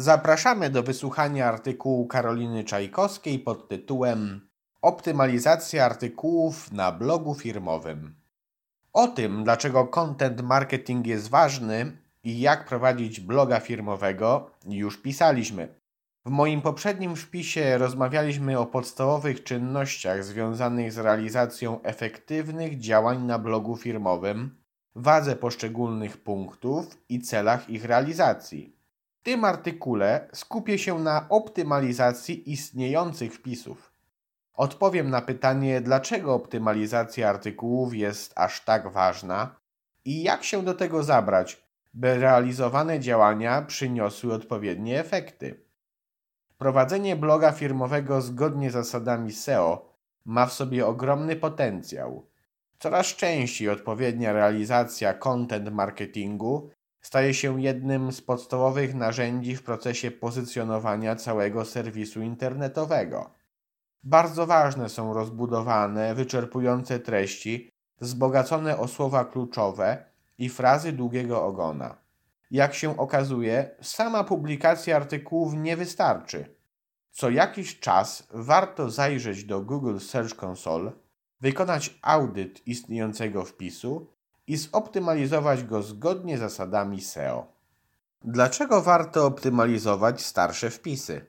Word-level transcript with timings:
Zapraszamy 0.00 0.70
do 0.70 0.82
wysłuchania 0.82 1.46
artykułu 1.46 2.06
Karoliny 2.06 2.64
Czajkowskiej 2.64 3.38
pod 3.38 3.68
tytułem 3.68 4.48
Optymalizacja 4.82 5.84
artykułów 5.84 6.72
na 6.72 6.92
blogu 6.92 7.34
firmowym. 7.34 8.14
O 8.92 9.08
tym, 9.08 9.44
dlaczego 9.44 9.86
content 9.86 10.40
marketing 10.40 11.06
jest 11.06 11.28
ważny 11.28 11.96
i 12.24 12.40
jak 12.40 12.64
prowadzić 12.64 13.20
bloga 13.20 13.60
firmowego, 13.60 14.50
już 14.68 15.02
pisaliśmy. 15.02 15.74
W 16.26 16.30
moim 16.30 16.62
poprzednim 16.62 17.16
wpisie 17.16 17.78
rozmawialiśmy 17.78 18.58
o 18.58 18.66
podstawowych 18.66 19.44
czynnościach 19.44 20.24
związanych 20.24 20.92
z 20.92 20.98
realizacją 20.98 21.82
efektywnych 21.82 22.78
działań 22.78 23.22
na 23.22 23.38
blogu 23.38 23.76
firmowym, 23.76 24.56
wadze 24.94 25.36
poszczególnych 25.36 26.16
punktów 26.16 26.98
i 27.08 27.20
celach 27.20 27.70
ich 27.70 27.84
realizacji. 27.84 28.77
Tym 29.28 29.44
artykule 29.44 30.28
skupię 30.32 30.78
się 30.78 30.98
na 30.98 31.28
optymalizacji 31.28 32.52
istniejących 32.52 33.34
wpisów. 33.34 33.92
Odpowiem 34.54 35.10
na 35.10 35.20
pytanie, 35.20 35.80
dlaczego 35.80 36.34
optymalizacja 36.34 37.28
artykułów 37.28 37.94
jest 37.94 38.32
aż 38.36 38.64
tak 38.64 38.92
ważna 38.92 39.56
i 40.04 40.22
jak 40.22 40.44
się 40.44 40.64
do 40.64 40.74
tego 40.74 41.02
zabrać, 41.02 41.62
by 41.94 42.18
realizowane 42.18 43.00
działania 43.00 43.62
przyniosły 43.62 44.34
odpowiednie 44.34 45.00
efekty. 45.00 45.60
Prowadzenie 46.58 47.16
bloga 47.16 47.52
firmowego 47.52 48.20
zgodnie 48.20 48.70
z 48.70 48.72
zasadami 48.72 49.32
SEO 49.32 49.92
ma 50.24 50.46
w 50.46 50.52
sobie 50.52 50.86
ogromny 50.86 51.36
potencjał. 51.36 52.26
Coraz 52.78 53.06
częściej 53.06 53.68
odpowiednia 53.68 54.32
realizacja 54.32 55.14
content 55.14 55.72
marketingu 55.72 56.70
staje 57.08 57.34
się 57.34 57.62
jednym 57.62 58.12
z 58.12 58.20
podstawowych 58.20 58.94
narzędzi 58.94 59.56
w 59.56 59.62
procesie 59.62 60.10
pozycjonowania 60.10 61.16
całego 61.16 61.64
serwisu 61.64 62.22
internetowego. 62.22 63.30
Bardzo 64.02 64.46
ważne 64.46 64.88
są 64.88 65.14
rozbudowane, 65.14 66.14
wyczerpujące 66.14 66.98
treści, 66.98 67.70
wzbogacone 68.00 68.78
o 68.78 68.88
słowa 68.88 69.24
kluczowe 69.24 70.04
i 70.38 70.48
frazy 70.48 70.92
długiego 70.92 71.44
ogona. 71.44 71.96
Jak 72.50 72.74
się 72.74 72.96
okazuje, 72.96 73.70
sama 73.82 74.24
publikacja 74.24 74.96
artykułów 74.96 75.54
nie 75.54 75.76
wystarczy. 75.76 76.56
Co 77.10 77.30
jakiś 77.30 77.80
czas 77.80 78.28
warto 78.30 78.90
zajrzeć 78.90 79.44
do 79.44 79.60
Google 79.60 79.98
Search 79.98 80.42
Console, 80.42 80.92
wykonać 81.40 81.98
audyt 82.02 82.66
istniejącego 82.66 83.44
wpisu 83.44 84.17
i 84.48 84.56
zoptymalizować 84.56 85.64
go 85.64 85.82
zgodnie 85.82 86.36
z 86.36 86.40
zasadami 86.40 87.00
SEO. 87.00 87.52
Dlaczego 88.24 88.82
warto 88.82 89.26
optymalizować 89.26 90.24
starsze 90.24 90.70
wpisy? 90.70 91.26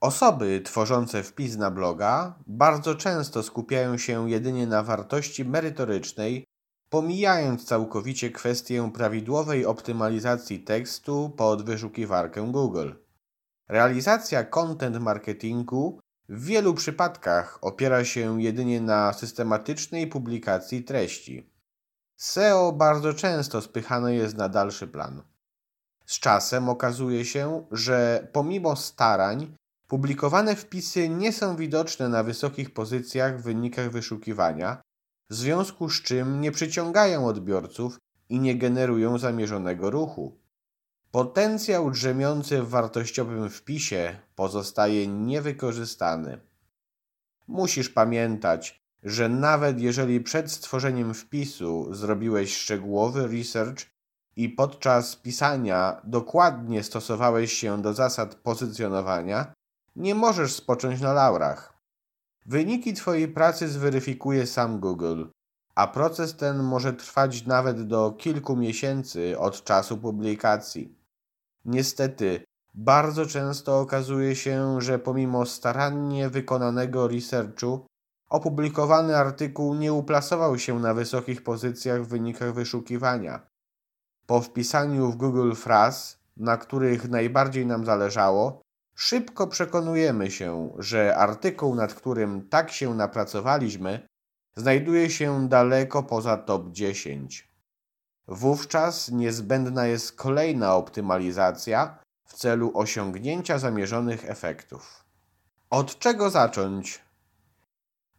Osoby 0.00 0.60
tworzące 0.64 1.22
wpis 1.22 1.56
na 1.56 1.70
bloga 1.70 2.34
bardzo 2.46 2.94
często 2.94 3.42
skupiają 3.42 3.98
się 3.98 4.30
jedynie 4.30 4.66
na 4.66 4.82
wartości 4.82 5.44
merytorycznej, 5.44 6.46
pomijając 6.90 7.64
całkowicie 7.64 8.30
kwestię 8.30 8.90
prawidłowej 8.94 9.66
optymalizacji 9.66 10.60
tekstu 10.60 11.30
pod 11.36 11.64
wyszukiwarkę 11.64 12.52
Google. 12.52 12.92
Realizacja 13.68 14.44
content 14.44 15.00
marketingu 15.00 16.00
w 16.28 16.44
wielu 16.44 16.74
przypadkach 16.74 17.58
opiera 17.60 18.04
się 18.04 18.42
jedynie 18.42 18.80
na 18.80 19.12
systematycznej 19.12 20.06
publikacji 20.06 20.84
treści. 20.84 21.51
SEO 22.22 22.72
bardzo 22.72 23.14
często 23.14 23.60
spychane 23.60 24.14
jest 24.14 24.36
na 24.36 24.48
dalszy 24.48 24.88
plan. 24.88 25.22
Z 26.06 26.20
czasem 26.20 26.68
okazuje 26.68 27.24
się, 27.24 27.66
że 27.70 28.28
pomimo 28.32 28.76
starań, 28.76 29.54
publikowane 29.88 30.56
wpisy 30.56 31.08
nie 31.08 31.32
są 31.32 31.56
widoczne 31.56 32.08
na 32.08 32.22
wysokich 32.22 32.74
pozycjach 32.74 33.38
w 33.38 33.42
wynikach 33.42 33.90
wyszukiwania, 33.90 34.82
w 35.30 35.34
związku 35.34 35.90
z 35.90 36.02
czym 36.02 36.40
nie 36.40 36.52
przyciągają 36.52 37.26
odbiorców 37.26 37.98
i 38.28 38.40
nie 38.40 38.58
generują 38.58 39.18
zamierzonego 39.18 39.90
ruchu. 39.90 40.38
Potencjał 41.10 41.90
drzemiący 41.90 42.62
w 42.62 42.68
wartościowym 42.68 43.50
wpisie 43.50 44.18
pozostaje 44.34 45.06
niewykorzystany. 45.06 46.40
Musisz 47.48 47.88
pamiętać, 47.88 48.81
że 49.02 49.28
nawet 49.28 49.80
jeżeli 49.80 50.20
przed 50.20 50.52
stworzeniem 50.52 51.14
wpisu 51.14 51.94
zrobiłeś 51.94 52.56
szczegółowy 52.56 53.26
research 53.26 53.86
i 54.36 54.48
podczas 54.48 55.16
pisania 55.16 56.00
dokładnie 56.04 56.82
stosowałeś 56.82 57.52
się 57.52 57.82
do 57.82 57.94
zasad 57.94 58.34
pozycjonowania, 58.34 59.52
nie 59.96 60.14
możesz 60.14 60.54
spocząć 60.54 61.00
na 61.00 61.12
laurach. 61.12 61.78
Wyniki 62.46 62.94
Twojej 62.94 63.28
pracy 63.28 63.68
zweryfikuje 63.68 64.46
sam 64.46 64.80
Google, 64.80 65.24
a 65.74 65.86
proces 65.86 66.36
ten 66.36 66.62
może 66.62 66.92
trwać 66.92 67.46
nawet 67.46 67.86
do 67.86 68.10
kilku 68.10 68.56
miesięcy 68.56 69.38
od 69.38 69.64
czasu 69.64 69.98
publikacji. 69.98 70.98
Niestety, 71.64 72.44
bardzo 72.74 73.26
często 73.26 73.80
okazuje 73.80 74.36
się, 74.36 74.80
że 74.80 74.98
pomimo 74.98 75.46
starannie 75.46 76.28
wykonanego 76.28 77.08
researchu, 77.08 77.86
opublikowany 78.32 79.16
artykuł 79.16 79.74
nie 79.74 79.92
uplasował 79.92 80.58
się 80.58 80.78
na 80.78 80.94
wysokich 80.94 81.42
pozycjach 81.42 82.02
w 82.02 82.08
wynikach 82.08 82.54
wyszukiwania. 82.54 83.46
Po 84.26 84.40
wpisaniu 84.40 85.10
w 85.10 85.16
Google 85.16 85.52
fraz, 85.54 86.18
na 86.36 86.56
których 86.56 87.08
najbardziej 87.08 87.66
nam 87.66 87.84
zależało, 87.84 88.62
szybko 88.94 89.46
przekonujemy 89.46 90.30
się, 90.30 90.72
że 90.78 91.16
artykuł, 91.16 91.74
nad 91.74 91.94
którym 91.94 92.48
tak 92.48 92.70
się 92.70 92.94
napracowaliśmy, 92.94 94.08
znajduje 94.56 95.10
się 95.10 95.48
daleko 95.48 96.02
poza 96.02 96.36
top 96.36 96.70
10. 96.70 97.52
Wówczas 98.28 99.10
niezbędna 99.10 99.86
jest 99.86 100.16
kolejna 100.16 100.74
optymalizacja 100.74 101.98
w 102.28 102.34
celu 102.34 102.70
osiągnięcia 102.74 103.58
zamierzonych 103.58 104.30
efektów. 104.30 105.04
Od 105.70 105.98
czego 105.98 106.30
zacząć? 106.30 107.11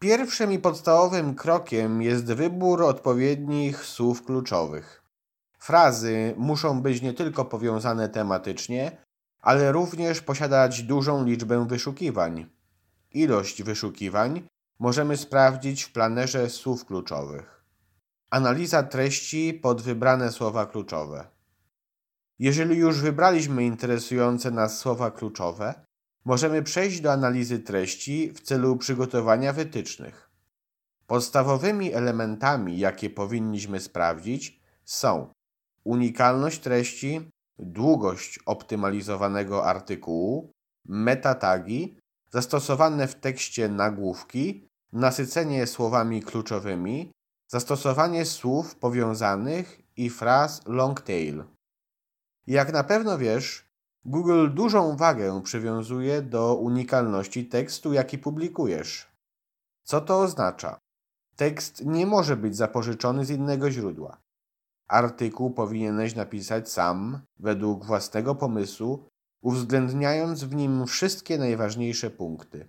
Pierwszym 0.04 0.52
i 0.52 0.60
podstawowym 0.60 1.36
krokiem 1.36 2.02
jest 2.02 2.26
wybór 2.26 2.84
odpowiednich 2.84 3.86
słów 3.86 4.24
kluczowych. 4.26 5.04
Frazy 5.60 6.34
muszą 6.38 6.82
być 6.82 7.02
nie 7.02 7.14
tylko 7.14 7.46
powiązane 7.46 8.10
tematycznie, 8.10 8.98
ale 9.42 9.72
również 9.72 10.22
posiadać 10.22 10.84
dużą 10.84 11.26
liczbę 11.26 11.68
wyszukiwań. 11.68 12.50
Ilość 13.12 13.64
wyszukiwań 13.64 14.48
możemy 14.80 15.18
sprawdzić 15.18 15.84
w 15.84 15.92
planerze 15.92 16.50
słów 16.50 16.86
kluczowych. 16.86 17.64
Analiza 18.30 18.84
treści 18.84 19.54
pod 19.54 19.82
wybrane 19.82 20.32
słowa 20.32 20.66
kluczowe. 20.66 21.28
Jeżeli 22.40 22.78
już 22.78 23.02
wybraliśmy 23.02 23.66
interesujące 23.66 24.52
nas 24.52 24.78
słowa 24.78 25.12
kluczowe, 25.12 25.86
możemy 26.26 26.64
przejść 26.64 27.02
do 27.02 27.12
analizy 27.12 27.60
treści 27.60 28.32
w 28.32 28.42
celu 28.42 28.78
przygotowania 28.78 29.54
wytycznych. 29.54 30.30
Podstawowymi 31.08 31.94
elementami, 31.94 32.80
jakie 32.80 33.10
powinniśmy 33.10 33.80
sprawdzić, 33.80 34.60
są 34.86 35.34
unikalność 35.84 36.60
treści, 36.60 37.30
długość 37.60 38.40
optymalizowanego 38.46 39.66
artykułu, 39.66 40.52
metatagi, 40.86 41.98
zastosowane 42.32 43.08
w 43.08 43.16
tekście 43.16 43.70
nagłówki, 43.70 44.68
nasycenie 44.92 45.68
słowami 45.68 46.24
kluczowymi, 46.24 47.12
zastosowanie 47.48 48.26
słów 48.26 48.76
powiązanych 48.76 49.82
i 49.98 50.10
fraz 50.10 50.62
long 50.66 51.02
tail. 51.02 51.44
Jak 52.48 52.74
na 52.74 52.84
pewno 52.84 53.18
wiesz, 53.18 53.63
Google 54.06 54.50
dużą 54.54 54.96
wagę 54.98 55.42
przywiązuje 55.44 56.22
do 56.22 56.56
unikalności 56.56 57.46
tekstu, 57.46 57.94
jaki 57.94 58.18
publikujesz. 58.18 59.12
Co 59.84 60.02
to 60.02 60.20
oznacza? 60.20 60.80
Tekst 61.36 61.86
nie 61.86 62.06
może 62.06 62.38
być 62.38 62.56
zapożyczony 62.56 63.26
z 63.26 63.30
innego 63.30 63.72
źródła. 63.72 64.18
Artykuł 64.88 65.52
powinieneś 65.52 66.16
napisać 66.16 66.70
sam, 66.72 67.22
według 67.40 67.86
własnego 67.86 68.36
pomysłu, 68.36 69.08
uwzględniając 69.42 70.44
w 70.44 70.56
nim 70.56 70.86
wszystkie 70.88 71.38
najważniejsze 71.38 72.10
punkty. 72.10 72.68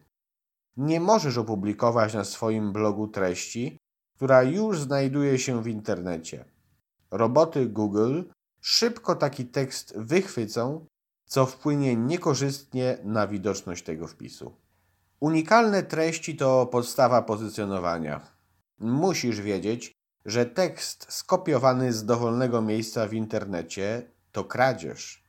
Nie 0.76 1.00
możesz 1.00 1.38
opublikować 1.38 2.14
na 2.14 2.24
swoim 2.24 2.72
blogu 2.72 3.08
treści, 3.08 3.78
która 4.16 4.42
już 4.42 4.80
znajduje 4.80 5.38
się 5.38 5.62
w 5.62 5.68
internecie. 5.68 6.44
Roboty 7.10 7.66
Google 7.66 8.22
szybko 8.60 9.16
taki 9.16 9.46
tekst 9.46 9.98
wychwycą, 9.98 10.86
co 11.34 11.46
wpłynie 11.46 11.96
niekorzystnie 11.96 12.98
na 13.04 13.26
widoczność 13.26 13.84
tego 13.84 14.06
wpisu. 14.06 14.56
Unikalne 15.20 15.82
treści 15.82 16.36
to 16.36 16.66
podstawa 16.66 17.22
pozycjonowania. 17.22 18.20
Musisz 18.78 19.40
wiedzieć, 19.40 19.92
że 20.24 20.46
tekst 20.46 21.06
skopiowany 21.12 21.92
z 21.92 22.04
dowolnego 22.04 22.62
miejsca 22.62 23.06
w 23.06 23.14
internecie 23.14 24.12
to 24.32 24.44
kradzież. 24.44 25.24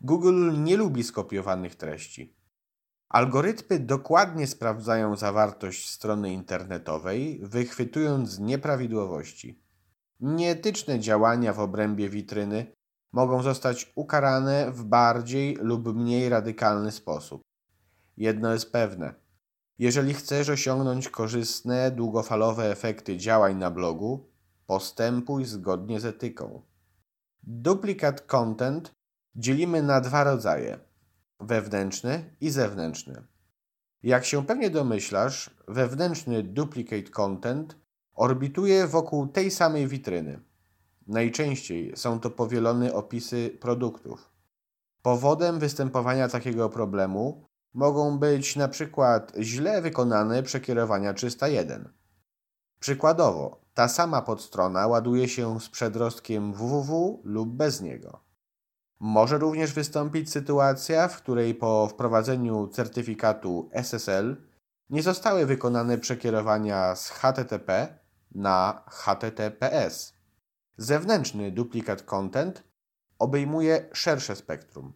Google 0.00 0.62
nie 0.62 0.76
lubi 0.76 1.04
skopiowanych 1.04 1.74
treści. 1.74 2.36
Algorytmy 3.08 3.78
dokładnie 3.78 4.46
sprawdzają 4.46 5.16
zawartość 5.16 5.90
strony 5.90 6.32
internetowej, 6.32 7.40
wychwytując 7.42 8.38
nieprawidłowości. 8.38 9.62
Nieetyczne 10.20 11.00
działania 11.00 11.52
w 11.52 11.60
obrębie 11.60 12.08
witryny 12.08 12.72
mogą 13.12 13.42
zostać 13.42 13.92
ukarane 13.94 14.70
w 14.70 14.84
bardziej 14.84 15.56
lub 15.56 15.94
mniej 15.94 16.28
radykalny 16.28 16.92
sposób. 16.92 17.42
Jedno 18.16 18.52
jest 18.52 18.72
pewne. 18.72 19.14
Jeżeli 19.78 20.14
chcesz 20.14 20.48
osiągnąć 20.48 21.08
korzystne, 21.08 21.90
długofalowe 21.90 22.70
efekty 22.70 23.16
działań 23.16 23.56
na 23.56 23.70
blogu, 23.70 24.30
postępuj 24.66 25.44
zgodnie 25.44 26.00
z 26.00 26.04
etyką. 26.04 26.62
Duplikat 27.42 28.20
content 28.20 28.92
dzielimy 29.36 29.82
na 29.82 30.00
dwa 30.00 30.24
rodzaje: 30.24 30.78
wewnętrzny 31.40 32.36
i 32.40 32.50
zewnętrzny. 32.50 33.22
Jak 34.02 34.24
się 34.24 34.46
pewnie 34.46 34.70
domyślasz, 34.70 35.50
wewnętrzny 35.68 36.42
duplicate 36.42 37.10
content 37.10 37.76
orbituje 38.14 38.86
wokół 38.86 39.26
tej 39.26 39.50
samej 39.50 39.88
witryny. 39.88 40.40
Najczęściej 41.06 41.92
są 41.96 42.20
to 42.20 42.30
powielone 42.30 42.94
opisy 42.94 43.58
produktów. 43.60 44.30
Powodem 45.02 45.58
występowania 45.58 46.28
takiego 46.28 46.68
problemu 46.68 47.44
mogą 47.74 48.18
być 48.18 48.56
na 48.56 48.68
przykład 48.68 49.32
źle 49.40 49.82
wykonane 49.82 50.42
przekierowania 50.42 51.14
301. 51.14 51.88
Przykładowo, 52.80 53.60
ta 53.74 53.88
sama 53.88 54.22
podstrona 54.22 54.86
ładuje 54.86 55.28
się 55.28 55.60
z 55.60 55.68
przedrostkiem 55.68 56.52
www 56.52 57.20
lub 57.24 57.48
bez 57.48 57.80
niego. 57.80 58.20
Może 59.00 59.38
również 59.38 59.72
wystąpić 59.72 60.30
sytuacja, 60.30 61.08
w 61.08 61.16
której 61.16 61.54
po 61.54 61.88
wprowadzeniu 61.88 62.68
certyfikatu 62.68 63.68
SSL 63.72 64.36
nie 64.90 65.02
zostały 65.02 65.46
wykonane 65.46 65.98
przekierowania 65.98 66.96
z 66.96 67.10
HTTP 67.10 67.98
na 68.34 68.82
HTTPS. 68.86 70.11
Zewnętrzny 70.76 71.52
duplikat 71.52 72.02
content 72.02 72.64
obejmuje 73.18 73.88
szersze 73.92 74.36
spektrum. 74.36 74.92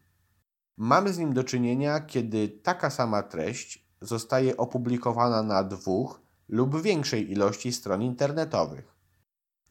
Mamy 0.77 1.13
z 1.13 1.19
nim 1.19 1.33
do 1.33 1.45
czynienia, 1.45 2.01
kiedy 2.01 2.49
taka 2.49 2.91
sama 2.91 3.23
treść 3.23 3.87
zostaje 4.01 4.57
opublikowana 4.57 5.43
na 5.43 5.65
dwóch 5.65 6.21
lub 6.49 6.83
większej 6.83 7.33
ilości 7.33 7.73
stron 7.73 8.03
internetowych. 8.03 8.97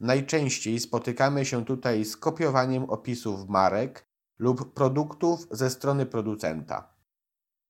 Najczęściej 0.00 0.80
spotykamy 0.80 1.44
się 1.44 1.64
tutaj 1.64 2.04
z 2.04 2.16
kopiowaniem 2.16 2.84
opisów 2.84 3.48
marek 3.48 4.06
lub 4.38 4.74
produktów 4.74 5.46
ze 5.50 5.70
strony 5.70 6.06
producenta. 6.06 6.88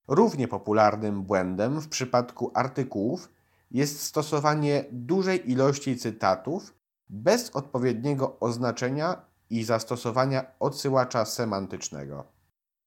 Równie 0.09 0.49
popularnym 0.49 1.23
błędem 1.23 1.81
w 1.81 1.89
przypadku 1.89 2.51
artykułów 2.55 3.33
jest 3.71 4.03
stosowanie 4.03 4.85
dużej 4.93 5.51
ilości 5.51 5.97
cytatów 5.97 6.75
bez 7.09 7.51
odpowiedniego 7.51 8.41
oznaczenia 8.41 9.25
i 9.51 9.65
zastosowania 9.65 10.47
odsyłacza 10.61 11.25
semantycznego. 11.25 12.25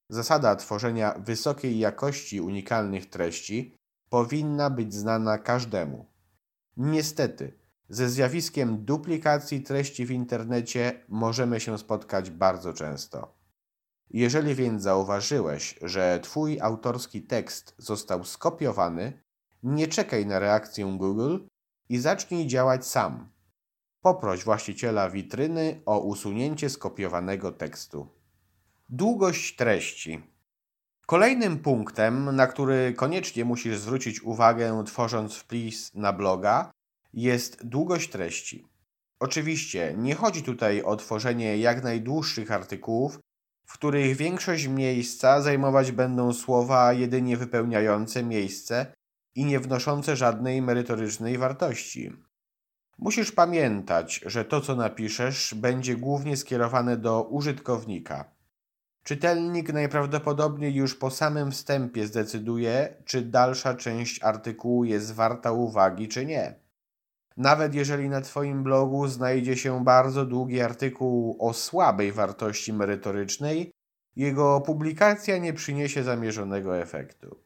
Zasada 0.10 0.56
tworzenia 0.56 1.14
wysokiej 1.14 1.80
jakości 1.80 2.42
unikalnych 2.42 3.10
treści 3.10 3.76
powinna 4.10 4.70
być 4.70 4.94
znana 4.94 5.38
każdemu. 5.38 6.06
Niestety, 6.78 7.60
ze 7.90 8.10
zjawiskiem 8.10 8.86
duplikacji 8.86 9.62
treści 9.62 10.06
w 10.06 10.12
internecie 10.12 11.06
możemy 11.08 11.60
się 11.60 11.78
spotkać 11.78 12.30
bardzo 12.30 12.74
często. 12.74 13.40
Jeżeli 14.10 14.56
więc 14.56 14.84
zauważyłeś, 14.84 15.80
że 15.82 16.20
Twój 16.24 16.62
autorski 16.62 17.22
tekst 17.22 17.76
został 17.78 18.24
skopiowany, 18.24 19.22
nie 19.64 19.88
czekaj 19.88 20.26
na 20.26 20.40
reakcję 20.40 20.86
Google 20.98 21.38
i 21.90 21.98
zacznij 21.98 22.48
działać 22.48 22.86
sam. 22.86 23.30
Poproś 24.02 24.44
właściciela 24.44 25.10
witryny 25.10 25.82
o 25.86 26.00
usunięcie 26.00 26.70
skopiowanego 26.70 27.52
tekstu. 27.52 28.08
Długość 28.90 29.56
treści. 29.56 30.22
Kolejnym 31.06 31.60
punktem, 31.60 32.36
na 32.36 32.48
który 32.48 32.94
koniecznie 32.94 33.46
musisz 33.46 33.78
zwrócić 33.78 34.22
uwagę 34.22 34.84
tworząc 34.86 35.36
wpis 35.36 35.94
na 35.94 36.14
bloga, 36.14 36.72
jest 37.14 37.66
długość 37.66 38.10
treści. 38.10 38.68
Oczywiście 39.20 39.96
nie 39.98 40.16
chodzi 40.16 40.44
tutaj 40.44 40.82
o 40.82 40.96
tworzenie 40.96 41.58
jak 41.58 41.84
najdłuższych 41.84 42.52
artykułów, 42.52 43.20
w 43.66 43.74
których 43.74 44.16
większość 44.16 44.68
miejsca 44.68 45.42
zajmować 45.42 45.92
będą 45.92 46.34
słowa 46.34 46.94
jedynie 46.94 47.38
wypełniające 47.38 48.24
miejsce 48.24 48.94
i 49.36 49.46
nie 49.46 49.60
wnoszące 49.60 50.16
żadnej 50.16 50.62
merytorycznej 50.62 51.38
wartości. 51.38 52.29
Musisz 53.02 53.32
pamiętać, 53.32 54.22
że 54.26 54.46
to, 54.46 54.62
co 54.62 54.76
napiszesz, 54.76 55.54
będzie 55.54 55.96
głównie 55.96 56.38
skierowane 56.38 56.98
do 56.98 57.24
użytkownika. 57.24 58.32
Czytelnik 59.04 59.74
najprawdopodobniej 59.74 60.76
już 60.76 60.96
po 60.96 61.10
samym 61.10 61.52
wstępie 61.52 62.08
zdecyduje, 62.08 62.96
czy 63.06 63.22
dalsza 63.22 63.74
część 63.74 64.24
artykułu 64.24 64.84
jest 64.84 65.14
warta 65.14 65.52
uwagi, 65.52 66.08
czy 66.08 66.26
nie. 66.26 66.56
Nawet 67.38 67.76
jeżeli 67.76 68.10
na 68.10 68.22
Twoim 68.22 68.64
blogu 68.64 69.08
znajdzie 69.08 69.58
się 69.58 69.84
bardzo 69.84 70.26
długi 70.26 70.62
artykuł 70.62 71.38
o 71.40 71.54
słabej 71.54 72.12
wartości 72.12 72.74
merytorycznej, 72.74 73.72
jego 74.16 74.62
publikacja 74.62 75.38
nie 75.38 75.54
przyniesie 75.54 76.04
zamierzonego 76.04 76.78
efektu. 76.78 77.38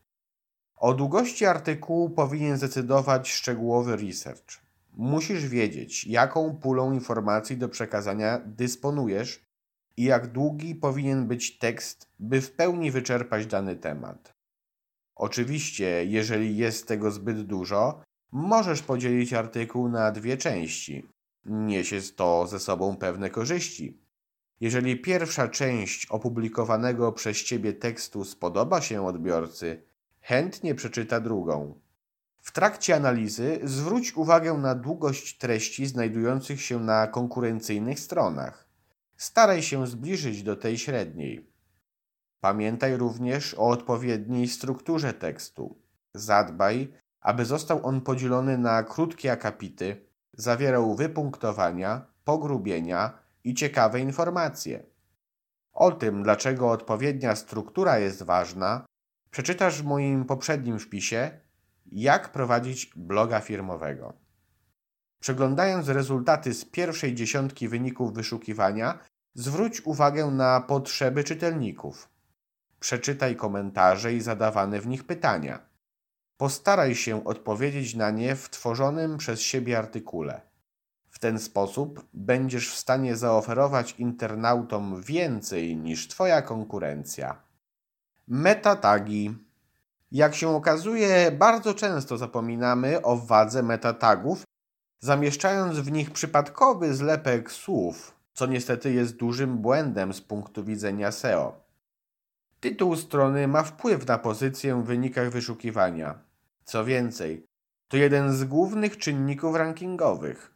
O 0.76 0.94
długości 0.94 1.46
artykułu 1.46 2.10
powinien 2.10 2.58
zdecydować 2.58 3.32
szczegółowy 3.32 3.96
research. 3.96 4.63
Musisz 4.94 5.48
wiedzieć, 5.48 6.06
jaką 6.06 6.56
pulą 6.56 6.94
informacji 6.94 7.58
do 7.58 7.70
przekazania 7.70 8.42
dysponujesz 8.46 9.46
i 9.98 10.04
jak 10.04 10.32
długi 10.32 10.76
powinien 10.76 11.28
być 11.28 11.58
tekst, 11.58 12.10
by 12.20 12.42
w 12.42 12.52
pełni 12.52 12.92
wyczerpać 12.92 13.46
dany 13.46 13.76
temat. 13.76 14.34
Oczywiście, 15.16 16.06
jeżeli 16.06 16.58
jest 16.58 16.88
tego 16.88 17.12
zbyt 17.12 17.42
dużo, 17.42 18.02
możesz 18.32 18.82
podzielić 18.82 19.34
artykuł 19.34 19.90
na 19.90 20.12
dwie 20.12 20.38
części. 20.38 21.08
Niesie 21.46 22.02
to 22.16 22.48
ze 22.48 22.60
sobą 22.60 22.96
pewne 22.98 23.30
korzyści. 23.30 23.98
Jeżeli 24.60 24.98
pierwsza 25.02 25.48
część 25.48 26.06
opublikowanego 26.06 27.12
przez 27.12 27.44
Ciebie 27.44 27.74
tekstu 27.74 28.26
spodoba 28.26 28.82
się 28.82 29.06
odbiorcy, 29.06 29.84
chętnie 30.22 30.76
przeczyta 30.76 31.20
drugą. 31.20 31.83
W 32.44 32.52
trakcie 32.52 32.96
analizy 32.96 33.60
zwróć 33.64 34.14
uwagę 34.14 34.54
na 34.54 34.76
długość 34.76 35.38
treści 35.38 35.86
znajdujących 35.86 36.62
się 36.62 36.80
na 36.80 37.08
konkurencyjnych 37.08 38.00
stronach. 38.00 38.68
Staraj 39.18 39.62
się 39.62 39.88
zbliżyć 39.88 40.44
do 40.44 40.56
tej 40.56 40.78
średniej. 40.78 41.52
Pamiętaj 42.40 42.98
również 42.98 43.54
o 43.54 43.68
odpowiedniej 43.68 44.48
strukturze 44.48 45.14
tekstu. 45.14 45.80
Zadbaj, 46.14 46.94
aby 47.22 47.46
został 47.46 47.86
on 47.88 48.02
podzielony 48.02 48.58
na 48.58 48.84
krótkie 48.84 49.32
akapity, 49.32 50.06
zawierał 50.34 50.96
wypunktowania, 50.96 52.06
pogrubienia 52.24 53.20
i 53.44 53.54
ciekawe 53.54 54.00
informacje. 54.00 54.84
O 55.74 55.92
tym, 55.92 56.24
dlaczego 56.24 56.72
odpowiednia 56.72 57.36
struktura 57.36 58.00
jest 58.00 58.24
ważna, 58.24 58.86
przeczytasz 59.32 59.82
w 59.82 59.86
moim 59.86 60.26
poprzednim 60.26 60.80
wpisie 60.80 61.43
Jak 61.92 62.32
prowadzić 62.32 62.92
bloga 62.96 63.40
firmowego. 63.40 64.14
Przeglądając 65.20 65.88
rezultaty 65.88 66.54
z 66.54 66.66
pierwszej 66.66 67.16
dziesiątki 67.16 67.68
wyników 67.68 68.14
wyszukiwania, 68.14 69.00
zwróć 69.34 69.82
uwagę 69.82 70.26
na 70.26 70.62
potrzeby 70.62 71.24
czytelników. 71.24 72.10
Przeczytaj 72.80 73.36
komentarze 73.36 74.14
i 74.14 74.22
zadawane 74.22 74.82
w 74.82 74.88
nich 74.88 75.04
pytania. 75.04 75.60
Postaraj 76.38 76.96
się 76.96 77.24
odpowiedzieć 77.26 77.96
na 77.96 78.12
nie 78.12 78.36
w 78.36 78.50
tworzonym 78.50 79.18
przez 79.18 79.42
siebie 79.42 79.78
artykule. 79.78 80.42
W 81.10 81.20
ten 81.20 81.40
sposób 81.40 82.06
będziesz 82.14 82.70
w 82.72 82.78
stanie 82.78 83.16
zaoferować 83.16 83.96
internautom 84.00 85.02
więcej 85.02 85.78
niż 85.78 86.08
Twoja 86.08 86.42
konkurencja. 86.42 87.42
Metatagi. 88.28 89.36
Jak 90.14 90.36
się 90.36 90.56
okazuje, 90.56 91.32
bardzo 91.32 91.74
często 91.74 92.18
zapominamy 92.18 93.02
o 93.02 93.18
wadze 93.18 93.64
metatagów, 93.64 94.44
zamieszczając 95.00 95.80
w 95.80 95.92
nich 95.92 96.12
przypadkowy 96.12 96.94
zlepek 96.94 97.52
słów, 97.52 98.16
co 98.34 98.46
niestety 98.46 98.94
jest 98.94 99.16
dużym 99.16 99.58
błędem 99.58 100.14
z 100.14 100.22
punktu 100.22 100.64
widzenia 100.64 101.12
SEO. 101.12 101.64
Tytuł 102.60 102.96
strony 102.96 103.48
ma 103.48 103.64
wpływ 103.64 104.08
na 104.08 104.18
pozycję 104.18 104.76
w 104.76 104.86
wynikach 104.86 105.30
wyszukiwania. 105.30 106.20
Co 106.64 106.86
więcej, 106.86 107.46
to 107.88 107.98
jeden 107.98 108.34
z 108.34 108.44
głównych 108.44 108.98
czynników 108.98 109.56
rankingowych. 109.56 110.54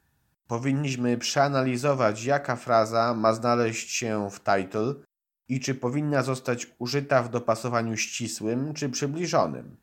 Powinniśmy 0.48 1.18
przeanalizować, 1.18 2.24
jaka 2.24 2.56
fraza 2.56 3.14
ma 3.14 3.34
znaleźć 3.34 3.92
się 3.92 4.30
w 4.32 4.40
title, 4.40 4.94
i 5.50 5.60
czy 5.60 5.76
powinna 5.76 6.24
zostać 6.24 6.68
użyta 6.80 7.24
w 7.24 7.30
dopasowaniu 7.30 7.98
ścisłym 7.98 8.74
czy 8.74 8.90
przybliżonym. 8.90 9.78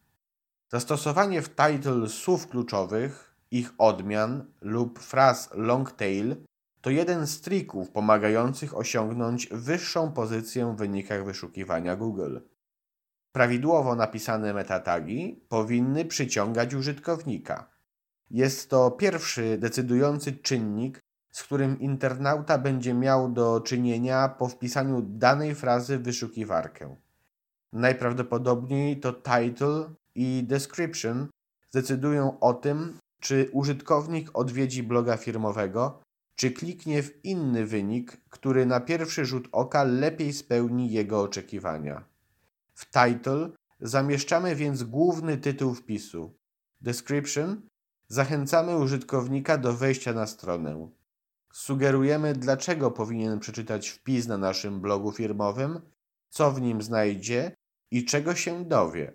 Zastosowanie 0.69 1.43
w 1.43 1.55
title 1.55 2.09
słów 2.09 2.49
kluczowych, 2.49 3.35
ich 3.51 3.73
odmian 3.79 4.45
lub 4.61 4.99
fraz 4.99 5.51
long 5.55 5.93
tail 5.93 6.37
to 6.81 6.91
jeden 6.91 7.27
z 7.27 7.41
trików 7.41 7.91
pomagających 7.91 8.77
osiągnąć 8.77 9.49
wyższą 9.51 10.13
pozycję 10.13 10.73
w 10.73 10.77
wynikach 10.77 11.25
wyszukiwania 11.25 11.97
Google. 11.97 12.39
Prawidłowo 13.33 13.95
napisane 13.95 14.55
metatagi 14.55 15.45
powinny 15.49 16.05
przyciągać 16.05 16.75
użytkownika. 16.75 17.71
Jest 18.31 18.71
to 18.71 18.91
pierwszy 18.91 19.59
decydujący 19.59 20.33
czynnik, 20.33 21.01
z 21.35 21.43
którym 21.43 21.81
internauta 21.81 22.59
będzie 22.59 22.95
miał 22.95 23.33
do 23.33 23.61
czynienia 23.61 24.29
po 24.29 24.49
wpisaniu 24.49 25.03
danej 25.03 25.55
frazy 25.55 25.99
w 25.99 26.03
wyszukiwarkę. 26.03 26.97
Najprawdopodobniej 27.73 29.01
to 29.01 29.13
title 29.13 29.91
i 30.15 30.45
description 30.47 31.29
zdecydują 31.71 32.41
o 32.41 32.55
tym, 32.55 32.99
czy 33.21 33.51
użytkownik 33.53 34.31
odwiedzi 34.35 34.83
bloga 34.83 35.17
firmowego, 35.17 36.01
czy 36.35 36.51
kliknie 36.51 37.03
w 37.03 37.25
inny 37.25 37.67
wynik, 37.67 38.17
który 38.31 38.67
na 38.67 38.81
pierwszy 38.81 39.25
rzut 39.25 39.49
oka 39.53 39.85
lepiej 39.85 40.33
spełni 40.33 40.93
jego 40.93 41.23
oczekiwania. 41.23 42.05
W 42.75 42.87
title 42.91 43.51
zamieszczamy 43.81 44.57
więc 44.57 44.83
główny 44.83 45.39
tytuł 45.39 45.75
wpisu. 45.75 46.35
Description 46.81 47.63
zachęcamy 48.09 48.77
użytkownika 48.77 49.59
do 49.59 49.73
wejścia 49.73 50.13
na 50.13 50.27
stronę. 50.27 50.89
Sugerujemy, 51.55 52.33
dlaczego 52.33 52.91
powinien 52.91 53.41
przeczytać 53.41 53.89
wpis 53.89 54.27
na 54.27 54.39
naszym 54.39 54.81
blogu 54.81 55.13
firmowym, 55.13 55.81
co 56.29 56.53
w 56.53 56.61
nim 56.61 56.83
znajdzie 56.83 57.57
i 57.91 58.05
czego 58.05 58.35
się 58.35 58.65
dowie. 58.65 59.13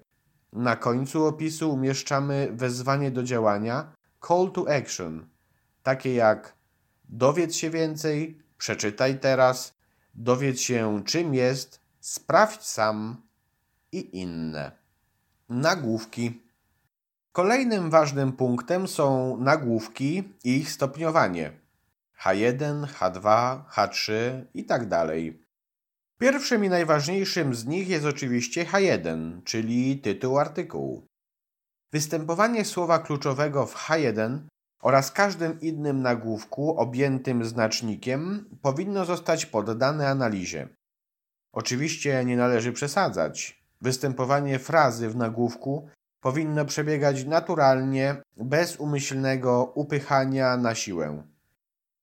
Na 0.54 0.76
końcu 0.76 1.26
opisu 1.26 1.74
umieszczamy 1.74 2.50
wezwanie 2.52 3.12
do 3.12 3.24
działania 3.24 3.94
call 4.28 4.52
to 4.52 4.76
action, 4.76 5.28
takie 5.84 6.14
jak 6.14 6.54
dowiedz 7.10 7.56
się 7.56 7.70
więcej, 7.70 8.42
przeczytaj 8.58 9.20
teraz, 9.20 9.74
dowiedz 10.16 10.60
się 10.60 11.02
czym 11.06 11.34
jest, 11.34 11.82
sprawdź 12.00 12.64
sam 12.64 13.22
i 13.92 14.20
inne. 14.20 14.72
Nagłówki. 15.50 16.42
Kolejnym 17.32 17.90
ważnym 17.90 18.32
punktem 18.32 18.88
są 18.88 19.38
nagłówki 19.38 20.24
i 20.44 20.58
ich 20.58 20.72
stopniowanie. 20.72 21.59
H1, 22.24 22.86
H2, 22.86 23.60
H3 23.74 24.12
i 24.54 24.66
tak 24.66 24.88
dalej. 24.88 25.46
Pierwszym 26.20 26.66
i 26.66 26.70
najważniejszym 26.70 27.56
z 27.56 27.66
nich 27.66 27.88
jest 27.88 28.06
oczywiście 28.06 28.66
H1, 28.66 29.44
czyli 29.44 30.00
tytuł 30.00 30.40
artykułu. 30.40 31.08
Występowanie 31.94 32.66
słowa 32.66 33.00
kluczowego 33.00 33.66
w 33.66 33.76
H1 33.76 34.40
oraz 34.82 35.12
każdym 35.12 35.60
innym 35.62 36.02
nagłówku 36.02 36.78
objętym 36.78 37.46
znacznikiem 37.46 38.50
powinno 38.62 39.06
zostać 39.06 39.46
poddane 39.46 40.10
analizie. 40.10 40.68
Oczywiście 41.54 42.26
nie 42.26 42.38
należy 42.38 42.74
przesadzać. 42.74 43.64
Występowanie 43.82 44.60
frazy 44.60 45.10
w 45.10 45.16
nagłówku 45.16 45.90
powinno 46.22 46.66
przebiegać 46.66 47.26
naturalnie, 47.26 48.22
bez 48.38 48.80
umyślnego 48.80 49.72
upychania 49.76 50.58
na 50.58 50.76
siłę. 50.76 51.24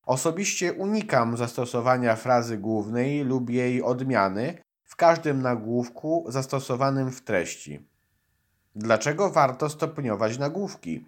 Osobiście 0.06 0.72
unikam 0.72 1.36
zastosowania 1.36 2.16
frazy 2.16 2.58
głównej 2.58 3.24
lub 3.24 3.50
jej 3.50 3.82
odmiany 3.82 4.58
w 4.84 4.96
każdym 4.96 5.42
nagłówku 5.42 6.24
zastosowanym 6.28 7.10
w 7.10 7.22
treści. 7.22 7.88
Dlaczego 8.74 9.30
warto 9.30 9.68
stopniować 9.68 10.38
nagłówki? 10.38 11.06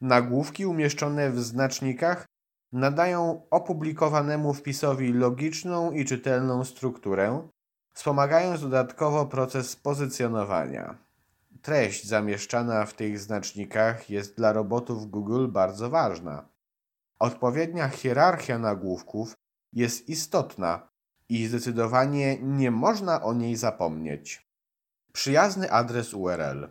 Nagłówki 0.00 0.66
umieszczone 0.66 1.30
w 1.30 1.40
znacznikach 1.40 2.26
nadają 2.72 3.42
opublikowanemu 3.50 4.54
wpisowi 4.54 5.12
logiczną 5.12 5.90
i 5.90 6.04
czytelną 6.04 6.64
strukturę, 6.64 7.48
wspomagając 7.94 8.60
dodatkowo 8.60 9.26
proces 9.26 9.76
pozycjonowania. 9.76 10.98
Treść 11.62 12.06
zamieszczana 12.06 12.86
w 12.86 12.94
tych 12.94 13.18
znacznikach 13.18 14.10
jest 14.10 14.36
dla 14.36 14.52
robotów 14.52 15.10
Google 15.10 15.48
bardzo 15.48 15.90
ważna. 15.90 16.48
Odpowiednia 17.20 17.88
hierarchia 17.88 18.58
nagłówków 18.58 19.36
jest 19.72 20.08
istotna 20.08 20.88
i 21.28 21.46
zdecydowanie 21.46 22.38
nie 22.42 22.70
można 22.70 23.22
o 23.22 23.34
niej 23.34 23.56
zapomnieć. 23.56 24.46
Przyjazny 25.12 25.72
adres 25.72 26.14
URL. 26.14 26.68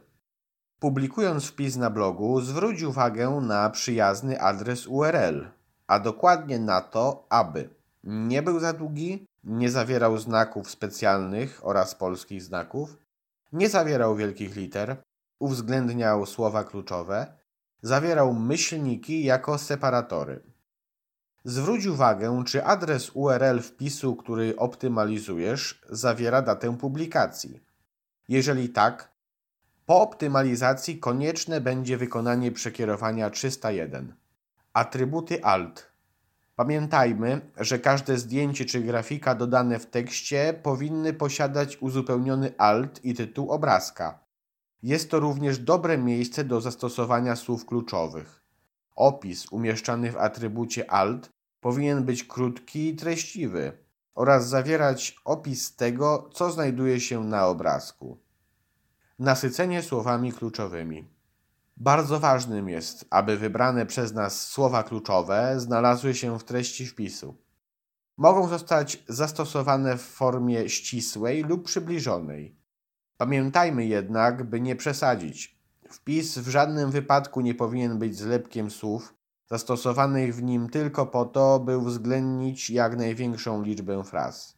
Publikując 0.79 1.45
wpis 1.45 1.75
na 1.75 1.89
blogu, 1.89 2.41
zwróć 2.41 2.83
uwagę 2.83 3.29
na 3.29 3.69
przyjazny 3.69 4.41
adres 4.41 4.87
URL, 4.87 5.47
a 5.87 5.99
dokładnie 5.99 6.59
na 6.59 6.81
to, 6.81 7.25
aby 7.29 7.69
nie 8.03 8.41
był 8.41 8.59
za 8.59 8.73
długi, 8.73 9.25
nie 9.43 9.71
zawierał 9.71 10.17
znaków 10.17 10.69
specjalnych 10.69 11.59
oraz 11.63 11.95
polskich 11.95 12.43
znaków, 12.43 12.97
nie 13.51 13.69
zawierał 13.69 14.15
wielkich 14.15 14.55
liter, 14.55 15.03
uwzględniał 15.39 16.25
słowa 16.25 16.63
kluczowe, 16.63 17.38
zawierał 17.81 18.33
myślniki 18.33 19.23
jako 19.23 19.57
separatory. 19.57 20.41
Zwróć 21.43 21.85
uwagę, 21.85 22.43
czy 22.45 22.65
adres 22.65 23.11
URL 23.13 23.59
wpisu, 23.59 24.15
który 24.15 24.55
optymalizujesz, 24.57 25.81
zawiera 25.89 26.41
datę 26.41 26.77
publikacji. 26.77 27.63
Jeżeli 28.27 28.69
tak, 28.69 29.11
po 29.85 30.01
optymalizacji 30.01 30.99
konieczne 30.99 31.61
będzie 31.61 31.97
wykonanie 31.97 32.51
przekierowania 32.51 33.29
301. 33.29 34.15
Atrybuty 34.73 35.43
alt. 35.43 35.91
Pamiętajmy, 36.55 37.51
że 37.57 37.79
każde 37.79 38.17
zdjęcie 38.17 38.65
czy 38.65 38.81
grafika 38.81 39.35
dodane 39.35 39.79
w 39.79 39.85
tekście 39.85 40.59
powinny 40.63 41.13
posiadać 41.13 41.77
uzupełniony 41.77 42.53
alt 42.57 43.05
i 43.05 43.13
tytuł 43.13 43.51
obrazka. 43.51 44.28
Jest 44.83 45.11
to 45.11 45.19
również 45.19 45.59
dobre 45.59 45.97
miejsce 45.97 46.43
do 46.43 46.61
zastosowania 46.61 47.35
słów 47.35 47.65
kluczowych. 47.65 48.43
Opis 48.95 49.51
umieszczany 49.51 50.11
w 50.11 50.17
atrybucie 50.17 50.91
alt 50.91 51.29
powinien 51.59 52.03
być 52.03 52.23
krótki 52.23 52.89
i 52.89 52.95
treściwy 52.95 53.77
oraz 54.15 54.47
zawierać 54.47 55.15
opis 55.25 55.75
tego, 55.75 56.29
co 56.33 56.51
znajduje 56.51 56.99
się 56.99 57.23
na 57.23 57.47
obrazku. 57.47 58.17
Nasycenie 59.19 59.83
słowami 59.83 60.33
kluczowymi. 60.33 61.07
Bardzo 61.77 62.19
ważnym 62.19 62.69
jest, 62.69 63.05
aby 63.09 63.37
wybrane 63.37 63.85
przez 63.85 64.13
nas 64.13 64.47
słowa 64.47 64.83
kluczowe 64.83 65.59
znalazły 65.59 66.15
się 66.15 66.39
w 66.39 66.43
treści 66.43 66.87
wpisu. 66.87 67.37
Mogą 68.17 68.47
zostać 68.47 69.03
zastosowane 69.07 69.97
w 69.97 70.01
formie 70.01 70.69
ścisłej 70.69 71.43
lub 71.43 71.65
przybliżonej. 71.65 72.58
Pamiętajmy 73.21 73.85
jednak, 73.85 74.43
by 74.43 74.61
nie 74.61 74.75
przesadzić. 74.75 75.55
Wpis 75.89 76.37
w 76.37 76.47
żadnym 76.47 76.91
wypadku 76.91 77.41
nie 77.41 77.55
powinien 77.55 77.99
być 77.99 78.17
zlepkiem 78.17 78.71
słów 78.71 79.13
zastosowanych 79.49 80.35
w 80.35 80.43
nim 80.43 80.69
tylko 80.69 81.05
po 81.05 81.25
to, 81.25 81.59
by 81.59 81.77
uwzględnić 81.77 82.69
jak 82.69 82.97
największą 82.97 83.63
liczbę 83.63 84.03
fraz. 84.03 84.57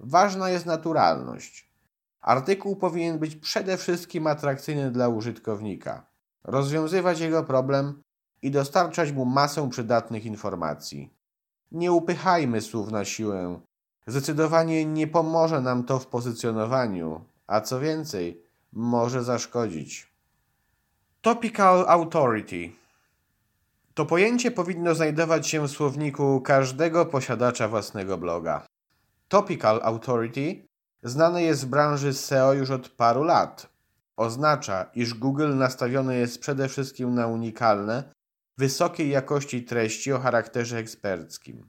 Ważna 0.00 0.50
jest 0.50 0.66
naturalność. 0.66 1.72
Artykuł 2.20 2.76
powinien 2.76 3.18
być 3.18 3.36
przede 3.36 3.76
wszystkim 3.76 4.26
atrakcyjny 4.26 4.90
dla 4.90 5.08
użytkownika, 5.08 6.06
rozwiązywać 6.44 7.20
jego 7.20 7.44
problem 7.44 8.02
i 8.42 8.50
dostarczać 8.50 9.12
mu 9.12 9.24
masę 9.24 9.70
przydatnych 9.70 10.26
informacji. 10.26 11.14
Nie 11.72 11.92
upychajmy 11.92 12.60
słów 12.60 12.90
na 12.90 13.04
siłę. 13.04 13.60
Zdecydowanie 14.06 14.84
nie 14.84 15.06
pomoże 15.06 15.60
nam 15.60 15.84
to 15.84 15.98
w 15.98 16.06
pozycjonowaniu, 16.06 17.31
a 17.52 17.60
co 17.60 17.80
więcej, 17.80 18.42
może 18.72 19.24
zaszkodzić. 19.24 20.12
Topical 21.20 21.84
Authority 21.88 22.70
to 23.94 24.06
pojęcie 24.06 24.50
powinno 24.50 24.94
znajdować 24.94 25.48
się 25.48 25.66
w 25.66 25.70
słowniku 25.70 26.40
każdego 26.40 27.06
posiadacza 27.06 27.68
własnego 27.68 28.18
bloga. 28.18 28.66
Topical 29.28 29.80
Authority 29.82 30.66
znane 31.02 31.42
jest 31.42 31.64
w 31.64 31.68
branży 31.68 32.12
SEO 32.14 32.52
już 32.52 32.70
od 32.70 32.88
paru 32.88 33.24
lat. 33.24 33.68
Oznacza, 34.16 34.90
iż 34.94 35.14
Google 35.14 35.56
nastawione 35.56 36.16
jest 36.16 36.40
przede 36.40 36.68
wszystkim 36.68 37.14
na 37.14 37.26
unikalne, 37.26 38.12
wysokiej 38.58 39.08
jakości 39.08 39.64
treści 39.64 40.12
o 40.12 40.18
charakterze 40.18 40.78
eksperckim. 40.78 41.68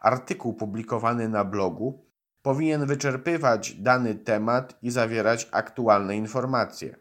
Artykuł 0.00 0.54
publikowany 0.54 1.28
na 1.28 1.44
blogu 1.44 2.11
powinien 2.42 2.86
wyczerpywać 2.86 3.74
dany 3.74 4.14
temat 4.14 4.78
i 4.82 4.90
zawierać 4.90 5.48
aktualne 5.52 6.16
informacje. 6.16 6.96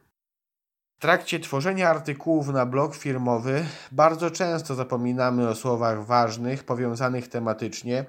W 0.98 1.02
trakcie 1.02 1.40
tworzenia 1.40 1.90
artykułów 1.90 2.48
na 2.48 2.66
blog 2.66 2.96
firmowy 2.96 3.66
bardzo 3.92 4.32
często 4.32 4.76
zapominamy 4.76 5.50
o 5.50 5.56
słowach 5.56 6.06
ważnych, 6.06 6.64
powiązanych 6.64 7.28
tematycznie, 7.28 8.06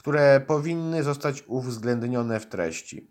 które 0.00 0.40
powinny 0.40 1.02
zostać 1.02 1.44
uwzględnione 1.46 2.40
w 2.40 2.46
treści. 2.46 3.10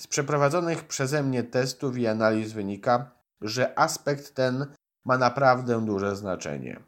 Z 0.00 0.06
przeprowadzonych 0.06 0.84
przeze 0.84 1.22
mnie 1.22 1.42
testów 1.42 1.98
i 1.98 2.06
analiz 2.06 2.52
wynika, 2.52 3.10
że 3.40 3.78
aspekt 3.78 4.34
ten 4.34 4.66
ma 5.04 5.18
naprawdę 5.18 5.84
duże 5.84 6.16
znaczenie. 6.16 6.80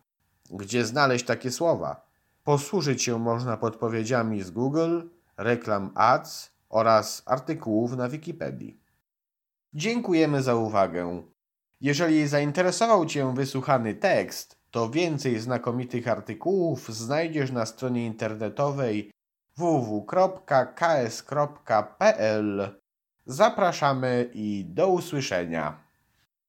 Gdzie 0.51 0.85
znaleźć 0.87 1.25
takie 1.25 1.51
słowa? 1.51 2.09
Posłużyć 2.45 3.03
się 3.03 3.19
można 3.19 3.57
podpowiedziami 3.57 4.43
z 4.43 4.51
Google, 4.51 5.01
reklam 5.39 5.91
ads 5.95 6.51
oraz 6.69 7.23
artykułów 7.27 7.97
na 7.97 8.09
Wikipedii. 8.09 8.81
Dziękujemy 9.75 10.43
za 10.43 10.55
uwagę. 10.55 11.23
Jeżeli 11.81 12.29
zainteresował 12.29 13.07
Cię 13.07 13.35
wysłuchany 13.35 13.95
tekst, 13.95 14.59
to 14.71 14.91
więcej 14.91 15.39
znakomitych 15.39 16.09
artykułów 16.09 16.89
znajdziesz 16.89 17.51
na 17.51 17.67
stronie 17.67 18.07
internetowej 18.07 19.11
www.ks.pl. 19.57 20.81
Zapraszamy 23.27 24.31
i 24.35 24.65
do 24.69 24.89
usłyszenia. 24.89 25.88